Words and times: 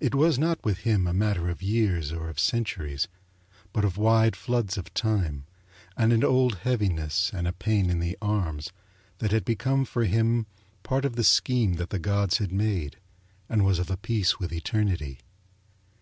It 0.00 0.14
was 0.14 0.38
not 0.38 0.64
with 0.64 0.78
him 0.88 1.06
a 1.06 1.12
matter 1.12 1.50
of 1.50 1.60
years 1.62 2.12
or 2.14 2.30
of 2.30 2.40
centuries, 2.40 3.08
but 3.74 3.84
of 3.84 3.98
wide 3.98 4.34
floods 4.34 4.78
of 4.78 4.94
time, 4.94 5.44
and 5.98 6.14
an 6.14 6.24
old 6.24 6.60
heaviness 6.62 7.30
and 7.34 7.46
a 7.46 7.52
pain 7.52 7.90
in 7.90 8.00
the 8.00 8.16
arms 8.22 8.72
that 9.18 9.32
had 9.32 9.44
become 9.44 9.84
for 9.84 10.04
him 10.04 10.46
part 10.82 11.04
of 11.04 11.14
the 11.14 11.24
scheme 11.24 11.74
that 11.74 11.90
the 11.90 11.98
gods 11.98 12.38
had 12.38 12.52
made 12.52 12.96
and 13.50 13.62
was 13.62 13.78
of 13.78 13.90
a 13.90 13.98
piece 13.98 14.38
with 14.38 14.50
Eternity. 14.50 15.18